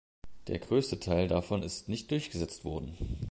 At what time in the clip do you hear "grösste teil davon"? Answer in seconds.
0.57-1.61